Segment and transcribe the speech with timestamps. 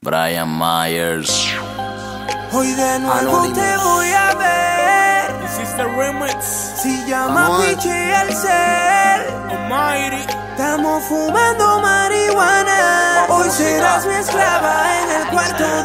[0.00, 1.52] Brian Myers.
[2.52, 4.78] Hoy de nuevo te voy a ver.
[5.96, 6.44] Remix.
[6.82, 7.58] Si llama.
[7.58, 9.26] Piche al ser.
[9.50, 10.24] Almighty.
[10.50, 13.26] Estamos fumando marihuana.
[13.28, 15.77] Hoy serás mi esclava en el cuarto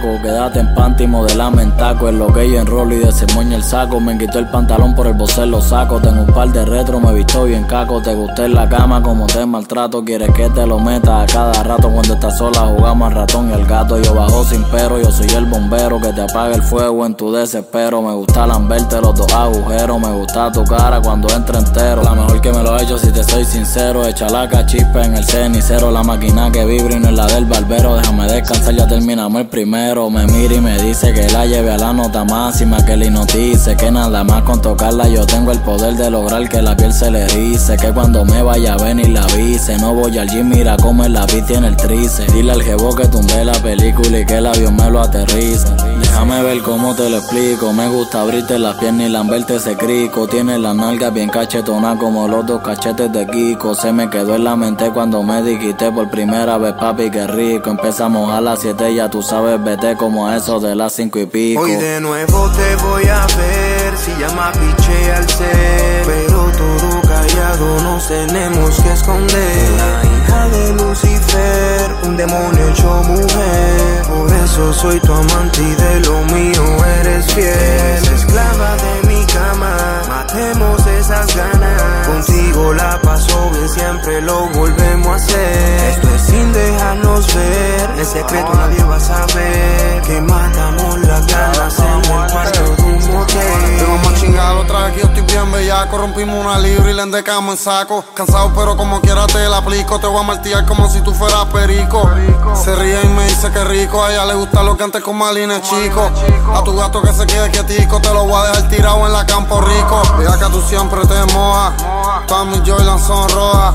[0.00, 2.10] Quédate en panty, modelame en taco.
[2.10, 3.98] Lo que yo enrolo y desemoño el saco.
[3.98, 6.00] Me quitó el pantalón por el bocer lo saco.
[6.00, 8.00] Tengo un par de retro, me visto bien caco.
[8.00, 10.04] Te gusté en la cama como te maltrato.
[10.04, 11.90] Quieres que te lo meta a cada rato.
[11.90, 13.98] Cuando estás sola jugamos al ratón y el gato.
[14.00, 17.32] Yo bajo sin pero, yo soy el bombero que te apaga el fuego en tu
[17.32, 18.00] desespero.
[18.00, 20.00] Me gusta lamberte los dos agujeros.
[20.00, 22.02] Me gusta tu cara cuando entra entero.
[22.02, 24.06] La mejor que me lo he hecho si te soy sincero.
[24.06, 25.90] Echa la cachispa en el cenicero.
[25.90, 27.96] La máquina que vibra y no es la del barbero.
[27.96, 29.87] Déjame descansar, ya terminamos el primero.
[29.88, 32.84] Me mira y me dice que la lleve a la nota máxima.
[32.84, 33.74] Que le hipnotice.
[33.74, 37.10] Que nada más con tocarla yo tengo el poder de lograr que la piel se
[37.10, 37.78] le erice.
[37.78, 39.78] Que cuando me vaya a venir la avise.
[39.78, 42.26] No voy al gym, mira cómo el lápiz tiene el trice.
[42.34, 45.66] Dile al jevo que tumbe la película y que el avión me lo aterrice.
[46.18, 47.72] Déjame ver cómo te lo explico.
[47.72, 50.26] Me gusta abrirte las piernas y lamberte ese crico.
[50.26, 53.72] Tiene la nalga bien cachetona como los dos cachetes de Kiko.
[53.76, 57.70] Se me quedó en la mente cuando me dijiste por primera vez, papi, qué rico.
[57.70, 61.26] Empezamos a las 7, ya tú sabes, vete como a eso de las 5 y
[61.26, 61.60] pico.
[61.60, 63.96] Hoy de nuevo te voy a ver.
[63.96, 66.02] Si llama Piche al ser.
[66.04, 69.70] Pero todo callado nos tenemos que esconder.
[69.76, 73.67] La hija de Lucifer, un demonio hecho mujer.
[74.68, 78.14] Eso soy tu amante y de lo mío eres fiel.
[78.14, 82.06] Esclava de mi cama, matemos esas ganas.
[82.06, 85.90] Contigo la paso bien, siempre lo volvemos a hacer.
[85.92, 88.04] Esto es sin dejarnos ver.
[88.04, 88.52] Secreto
[95.78, 98.04] bellaco Rompimos una libra y le endecamos en saco.
[98.14, 99.98] Cansado pero como quiera te la aplico.
[99.98, 102.08] Te voy a martillar como si tú fueras perico.
[102.54, 104.02] Se ríe y me dice que rico.
[104.02, 106.10] A ella le gusta lo que antes con Malines chico.
[106.54, 109.26] A tu gato que se quede quietico Te lo voy a dejar tirado en la
[109.26, 110.02] Campo Rico.
[110.18, 111.74] Vea que tú siempre te mojas.
[112.26, 113.74] Todas mis Jordan son rojas.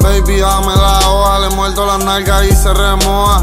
[0.00, 1.38] Baby dame la hoja.
[1.40, 3.42] Le muerdo las nalgas y se remoja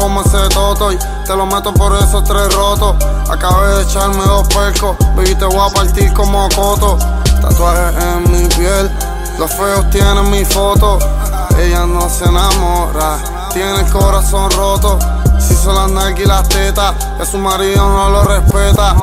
[0.00, 2.96] como ese toto y te lo meto por esos tres rotos.
[3.30, 6.98] Acabé de echarme dos percos Baby te voy a partir como coto.
[7.40, 8.90] Tatuajes en mi piel
[9.38, 10.98] Los feos tienen mi foto.
[11.58, 13.18] Ella no se enamora
[13.52, 14.98] Tiene el corazón roto
[15.40, 18.94] Si son las nalgas y las tetas Que su marido no lo respeta.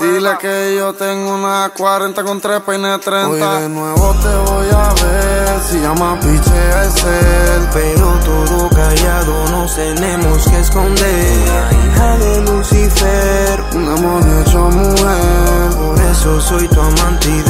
[0.00, 4.66] Dile que yo tengo una 40 con tres peines 30 Hoy de nuevo te voy
[4.70, 5.60] a ver.
[5.62, 11.46] Si llama piche al ser Pero todo callado nos tenemos que esconder.
[11.46, 15.76] La hija de Lucifer, Un demonio hecho mujer.
[15.76, 17.42] Por eso soy tu amante y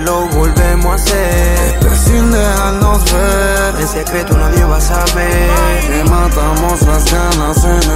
[0.00, 1.86] lo volvemos a hacer.
[1.92, 5.80] Es sin dejarnos ver En secreto nadie va a saber.
[5.86, 7.95] Que matamos las ganas en el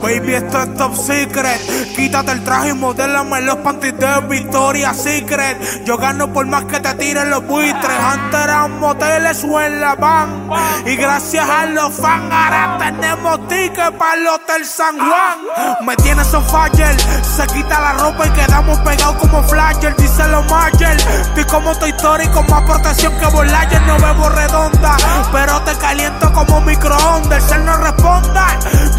[0.00, 1.60] Baby, esto es top secret.
[1.94, 5.84] Quítate el traje y modélame los panties de Victoria Secret.
[5.84, 7.98] Yo gano por más que te tiren los buitres.
[8.00, 10.48] Antes eran moteles o en la van.
[10.86, 15.84] Y gracias a los fans, ahora tenemos tickets para el Hotel San Juan.
[15.84, 16.96] Me tienes on fire.
[17.22, 19.94] Se quita la ropa y quedamos pegados como flasher.
[19.96, 20.96] Dice los Mayer.
[20.96, 23.82] Estoy como tu historia con más protección que Volayer.
[23.82, 24.96] No bebo redonda,
[25.32, 27.42] pero te caliento como microondas.
[27.42, 27.76] El cel no
[28.08, 28.97] combat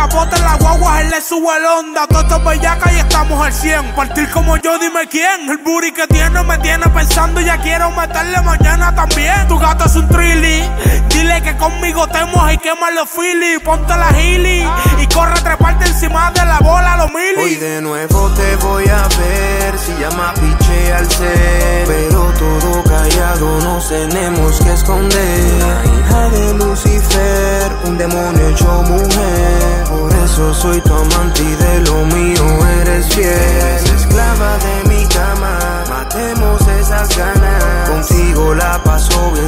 [0.00, 2.06] Capote en la guagua, él le sube el onda.
[2.06, 3.94] Todo esto es bellaca y estamos al 100.
[3.94, 5.50] Partir como yo, dime quién.
[5.50, 7.38] El booty que tiene me tiene pensando.
[7.42, 9.46] Ya quiero meterle mañana también.
[9.46, 10.62] Tu gato es un trilly.
[11.10, 13.58] Dile que conmigo te y quema los philly.
[13.62, 14.66] Ponte la gili
[15.02, 17.56] y corre treparte encima de la bola, los Hoy mili.
[17.56, 19.78] de nuevo te voy a ver.
[19.78, 21.84] Si llama Piche al ser.
[21.86, 25.60] Pero todo callado nos tenemos que esconder.
[25.60, 29.59] La hija de Lucifer, un demonio hecho mujer.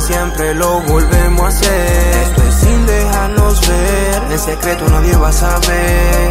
[0.02, 2.22] Siempre lo volvemos a hacer.
[2.24, 4.32] Esto es sin dejarnos ver.
[4.32, 6.21] En secreto nadie va a saber